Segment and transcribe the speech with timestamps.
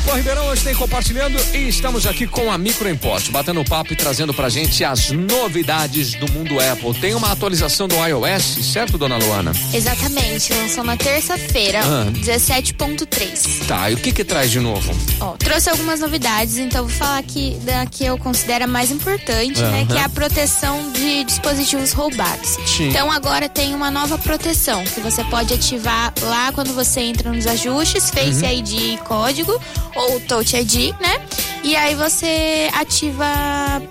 [0.00, 4.34] Pan Ribeirão, hoje tem compartilhando e estamos aqui com a Microimport, batendo papo e trazendo
[4.34, 6.92] pra gente as novidades do mundo Apple.
[6.94, 8.42] Tem uma atualização do iOS,
[8.72, 9.52] certo, dona Luana?
[9.72, 12.10] Exatamente, lançou na terça-feira, Ah.
[12.10, 13.66] 17.3.
[13.68, 14.92] Tá, e o que que traz de novo?
[15.20, 19.60] Ó, trouxe algumas novidades, então vou falar aqui da que eu considero a mais importante,
[19.60, 19.82] né?
[19.82, 19.86] Aham.
[19.86, 22.56] Que é a proteção de dispositivos roubados.
[22.66, 22.88] Sim.
[22.88, 27.46] Então agora tem uma nova proteção que você pode ativar lá quando você entra nos
[27.46, 28.50] ajustes, Face Uhum.
[28.52, 29.60] ID e código,
[29.94, 31.20] ou Touch ID, né?
[31.62, 33.26] E aí você ativa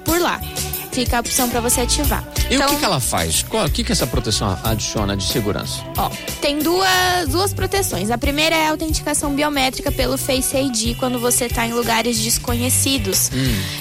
[0.03, 0.39] por lá.
[0.91, 2.23] Fica a opção para você ativar.
[2.51, 3.43] E então, o que que ela faz?
[3.43, 5.81] Qual- O que que essa proteção adiciona de segurança?
[5.97, 6.09] Ó,
[6.41, 8.11] tem duas, duas proteções.
[8.11, 13.31] A primeira é a autenticação biométrica pelo Face ID quando você está em lugares desconhecidos.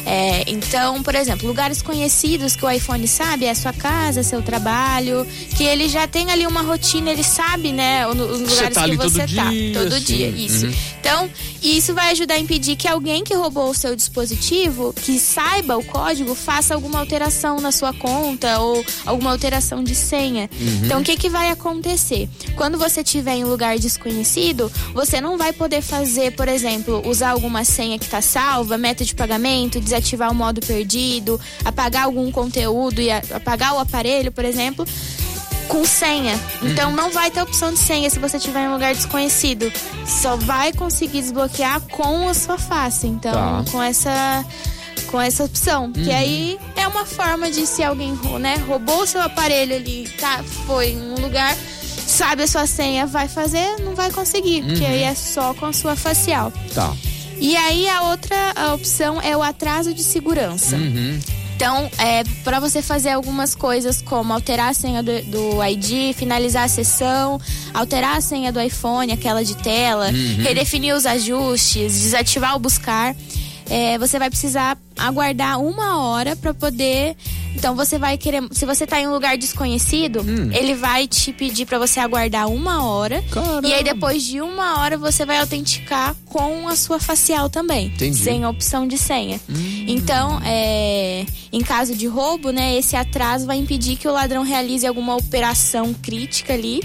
[0.07, 4.41] É, então, por exemplo, lugares conhecidos que o iPhone sabe é a sua casa, seu
[4.41, 5.27] trabalho,
[5.57, 9.03] que ele já tem ali uma rotina, ele sabe, né, os lugares tá ali que
[9.09, 9.51] você tá.
[9.51, 10.05] dia, Todo assim.
[10.05, 10.67] dia, isso.
[10.67, 10.75] Uhum.
[11.01, 11.31] Então,
[11.63, 15.85] isso vai ajudar a impedir que alguém que roubou o seu dispositivo, que saiba o
[15.85, 20.49] código, faça alguma alteração na sua conta ou alguma alteração de senha.
[20.59, 20.81] Uhum.
[20.85, 22.29] Então, o que, que vai acontecer?
[22.57, 27.65] Quando você estiver em lugar desconhecido, você não vai poder fazer, por exemplo, usar alguma
[27.65, 33.11] senha que está salva, meta de pagamento, desativar o modo perdido, apagar algum conteúdo e
[33.11, 34.87] apagar o aparelho, por exemplo
[35.69, 36.37] com senha.
[36.63, 39.73] Então não vai ter opção de senha se você estiver em um lugar desconhecido.
[40.05, 43.07] Só vai conseguir desbloquear com a sua face.
[43.07, 43.65] Então, Tá.
[43.71, 44.45] com essa
[45.11, 49.21] com essa opção, que aí é uma forma de se alguém, né, roubou o seu
[49.21, 51.57] aparelho ali, tá, foi em um lugar,
[52.07, 55.73] sabe a sua senha, vai fazer, não vai conseguir, porque aí é só com a
[55.73, 56.53] sua facial.
[56.75, 56.95] Tá.
[57.39, 60.77] E aí a outra a opção é o atraso de segurança.
[60.77, 61.19] Uhum.
[61.57, 66.65] Então, é, para você fazer algumas coisas como alterar a senha do, do ID, finalizar
[66.65, 67.39] a sessão,
[67.75, 73.15] alterar a senha do iPhone, aquela de tela, redefinir os ajustes, desativar o buscar,
[73.71, 77.17] é, você vai precisar aguardar uma hora para poder.
[77.55, 81.67] Então você vai querer, se você tá em um lugar desconhecido, ele vai te pedir
[81.67, 83.23] para você aguardar uma hora.
[83.31, 83.67] Caramba.
[83.67, 88.17] E aí depois de uma hora você vai autenticar com a sua facial também, Entendi.
[88.17, 89.41] sem opção de senha.
[89.87, 94.87] Então, é, em caso de roubo, né, esse atraso vai impedir que o ladrão realize
[94.87, 96.81] alguma operação crítica ali.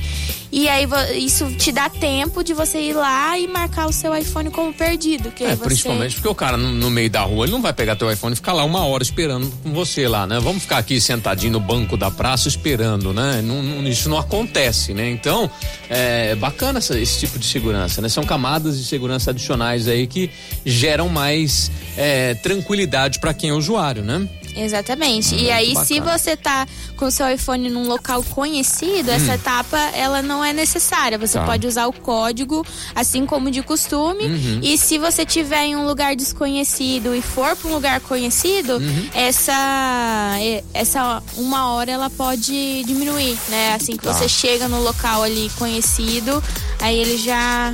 [0.52, 4.50] E aí isso te dá tempo de você ir lá e marcar o seu iPhone
[4.52, 5.32] como perdido.
[5.32, 5.66] Que É, você...
[5.66, 8.34] principalmente porque o cara no, no meio da rua, ele não vai pegar teu iPhone
[8.34, 10.40] e ficar lá uma hora esperando com você lá, né?
[10.40, 13.42] Vamos ficar aqui sentadinho no banco da praça esperando, né?
[13.44, 15.10] Não- não- isso não acontece, né?
[15.10, 15.50] Então,
[15.90, 18.08] é bacana essa- esse tipo de segurança, né?
[18.10, 20.30] São camadas de segurança adicionais aí que
[20.66, 24.28] geram mais é, tranquilidade para quem é usuário, né?
[24.56, 25.36] Exatamente.
[25.36, 26.18] Ah, e aí, muito se bacana.
[26.18, 31.18] você tá com o seu iPhone num local conhecido, essa etapa ela não é necessária.
[31.18, 31.42] Você Hum.
[31.42, 31.48] Tá.
[31.48, 32.66] pode usar o código,
[32.96, 34.24] assim como de costume.
[34.26, 34.60] Uhum.
[34.64, 39.10] E se você tiver em um lugar desconhecido e for para um lugar conhecido, Uhum.
[39.14, 40.38] essa
[40.74, 43.74] essa uma hora ela pode diminuir, né?
[43.76, 44.14] Assim que Tá.
[44.14, 46.42] você chega no local ali conhecido,
[46.80, 47.74] aí ele já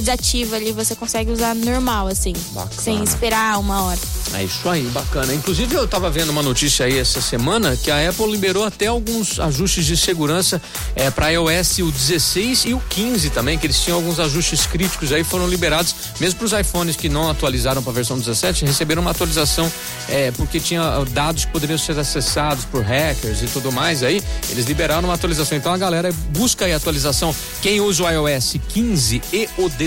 [0.00, 2.80] desativa ali, você consegue usar normal, assim, Bacana.
[2.80, 3.98] sem esperar uma hora.
[4.34, 5.34] É isso aí, bacana.
[5.34, 9.38] Inclusive, eu tava vendo uma notícia aí essa semana que a Apple liberou até alguns
[9.38, 10.60] ajustes de segurança
[10.96, 15.12] é, para iOS o 16 e o 15 também, que eles tinham alguns ajustes críticos
[15.12, 19.02] aí, foram liberados, mesmo para os iPhones que não atualizaram para a versão 17, receberam
[19.02, 19.70] uma atualização
[20.08, 24.22] é, porque tinha ah, dados que poderiam ser acessados por hackers e tudo mais aí,
[24.48, 25.58] eles liberaram uma atualização.
[25.58, 27.34] Então a galera busca aí a atualização.
[27.60, 29.81] Quem usa o iOS 15 e o 16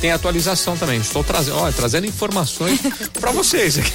[0.00, 0.98] tem atualização também.
[1.00, 2.80] Estou trazendo, ó, trazendo informações
[3.12, 3.92] para vocês aqui.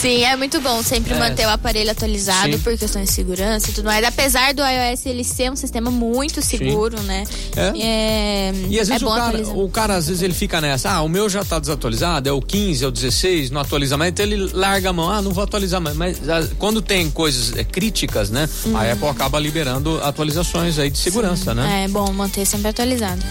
[0.00, 1.18] Sim, é muito bom sempre É.
[1.18, 2.58] manter o aparelho atualizado Sim.
[2.58, 4.04] por questões de segurança e tudo mais.
[4.04, 7.24] Apesar do iOS ele ser um sistema muito seguro, né?
[7.56, 7.72] É.
[7.80, 10.90] É, E às é vezes bom o, cara, o cara, às vezes, ele fica nessa,
[10.90, 14.10] ah, o meu já tá desatualizado, é o 15, é o 16, não atualiza mais,
[14.10, 15.96] então ele larga a mão, ah, não vou atualizar mais.
[15.96, 20.98] Mas ah, quando tem coisas é, críticas, né, a Apple acaba liberando atualizações aí de
[20.98, 21.84] segurança, né?
[21.84, 23.22] É bom manter sempre atualizado.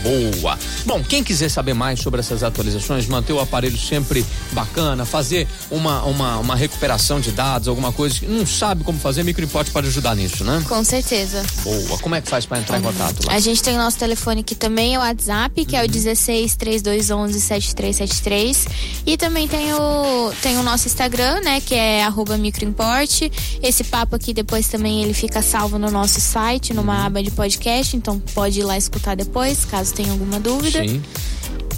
[0.41, 0.57] Boa.
[0.85, 6.03] Bom, quem quiser saber mais sobre essas atualizações, manter o aparelho sempre bacana, fazer uma,
[6.03, 10.15] uma, uma recuperação de dados, alguma coisa que não sabe como fazer, Microimport pode ajudar
[10.15, 10.63] nisso, né?
[10.67, 11.43] Com certeza.
[11.63, 11.97] Boa.
[11.99, 13.33] Como é que faz para entrar em contato lá?
[13.33, 16.55] A gente tem o nosso telefone que também é o WhatsApp, que é o 16
[16.55, 18.67] 3211 7373.
[19.05, 21.61] E também tem o, tem o nosso Instagram, né?
[21.61, 23.21] Que é arroba microimport.
[23.61, 27.95] Esse papo aqui depois também ele fica salvo no nosso site, numa aba de podcast.
[27.95, 30.82] Então pode ir lá escutar depois, caso tenha alguma dúvida.
[30.87, 31.03] Sim.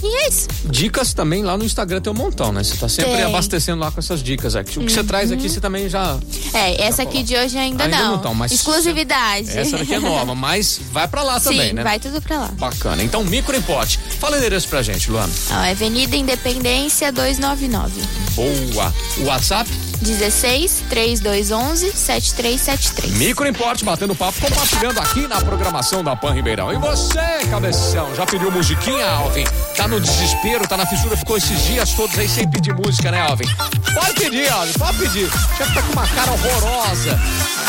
[0.02, 0.46] E é isso.
[0.66, 2.62] Dicas também lá no Instagram tem um montão, né?
[2.62, 3.22] Você tá sempre Tem.
[3.22, 4.78] abastecendo lá com essas dicas aqui.
[4.78, 6.18] O que você traz aqui, você também já.
[6.52, 8.22] É, essa aqui de hoje ainda, Ainda não.
[8.22, 9.56] não mas Exclusividade.
[9.56, 11.82] Essa daqui é nova, mas vai pra lá também, Sim, né?
[11.82, 12.48] vai tudo pra lá.
[12.58, 13.02] Bacana.
[13.02, 13.98] Então, micro importe.
[14.20, 15.32] Fala o endereço pra gente, Luana.
[15.50, 18.02] Ó, Avenida Independência 299.
[18.34, 18.94] Boa.
[19.18, 19.68] O WhatsApp?
[20.00, 23.12] 16 3211 7373.
[23.14, 26.72] Micro Importe batendo papo, compartilhando aqui na programação da Pan Ribeirão.
[26.72, 27.20] E você,
[27.50, 29.44] cabeção, já pediu musiquinha, Alvin?
[29.76, 33.20] Tá no desespero, tá na fissura, ficou esses dias todos aí sem pedir música, né,
[33.20, 33.46] Alvin?
[33.94, 35.26] Pode pedir, Alvin, pode pedir.
[35.26, 37.20] O chefe tá com uma cara horrorosa.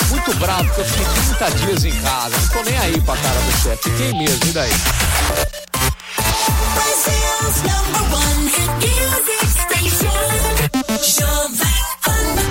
[0.10, 1.06] Muito bravo, porque eu fiquei
[1.38, 2.36] 30 dias em casa.
[2.38, 3.90] Não tô nem aí pra cara do chefe.
[3.90, 4.72] Fiquei mesmo, e daí?
[7.64, 10.27] Number one hit music.